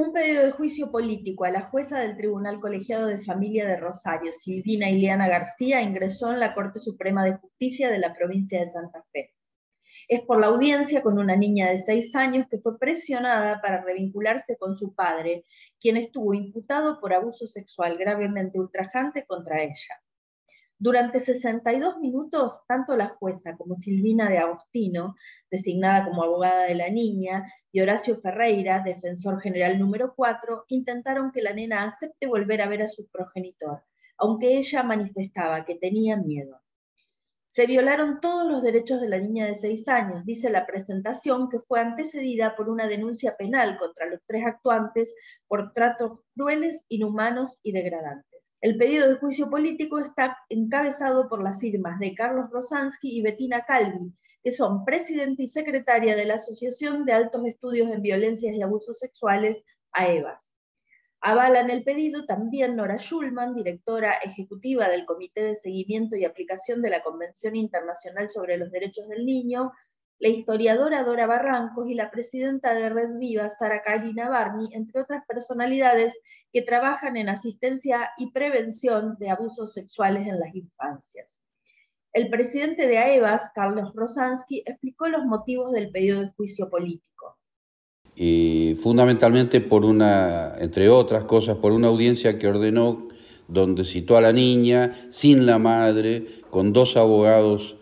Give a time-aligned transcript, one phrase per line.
[0.00, 4.32] Un pedido de juicio político a la jueza del Tribunal Colegiado de Familia de Rosario,
[4.32, 9.04] Silvina Ileana García, ingresó en la Corte Suprema de Justicia de la provincia de Santa
[9.12, 9.34] Fe.
[10.08, 14.56] Es por la audiencia con una niña de seis años que fue presionada para revincularse
[14.56, 15.44] con su padre,
[15.78, 20.00] quien estuvo imputado por abuso sexual gravemente ultrajante contra ella.
[20.82, 25.14] Durante 62 minutos, tanto la jueza como Silvina de Agostino,
[25.50, 31.42] designada como abogada de la niña, y Horacio Ferreira, defensor general número 4, intentaron que
[31.42, 33.82] la nena acepte volver a ver a su progenitor,
[34.16, 36.62] aunque ella manifestaba que tenía miedo.
[37.46, 41.58] Se violaron todos los derechos de la niña de 6 años, dice la presentación, que
[41.58, 45.14] fue antecedida por una denuncia penal contra los tres actuantes
[45.46, 48.29] por tratos crueles, inhumanos y degradantes.
[48.60, 53.64] El pedido de juicio político está encabezado por las firmas de Carlos Rosansky y Bettina
[53.64, 58.60] Calvi, que son presidenta y secretaria de la Asociación de Altos Estudios en Violencias y
[58.60, 60.52] Abusos Sexuales, AEVAS.
[61.22, 66.90] Avalan el pedido también Nora Schulman, directora ejecutiva del Comité de Seguimiento y Aplicación de
[66.90, 69.72] la Convención Internacional sobre los Derechos del Niño,
[70.20, 75.24] la historiadora Dora Barrancos y la presidenta de Red Viva, Sara Karina Barney, entre otras
[75.26, 76.20] personalidades
[76.52, 81.40] que trabajan en asistencia y prevención de abusos sexuales en las infancias.
[82.12, 87.38] El presidente de AEVAS, Carlos Rosansky, explicó los motivos del pedido de juicio político.
[88.14, 93.08] Y fundamentalmente por una, entre otras cosas, por una audiencia que ordenó
[93.48, 97.76] donde citó a la niña sin la madre, con dos abogados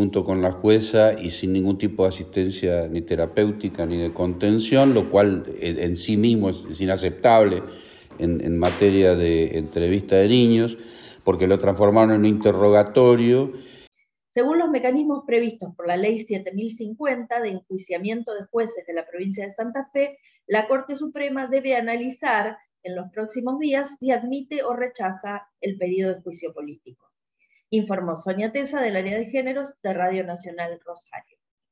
[0.00, 4.94] junto con la jueza y sin ningún tipo de asistencia ni terapéutica ni de contención,
[4.94, 7.62] lo cual en sí mismo es, inaceptable
[8.18, 10.78] en, materia de entrevista de niños,
[11.22, 13.52] porque lo transformaron en un interrogatorio.
[14.28, 19.44] Según los mecanismos previstos por la Ley 7050 de enjuiciamiento de jueces de la provincia
[19.44, 24.72] de Santa Fe, la Corte Suprema debe analizar en los próximos días si admite o
[24.72, 27.09] rechaza el pedido de juicio político
[27.70, 31.39] informó Sonia Tesa del área de géneros de Radio Nacional Rosario.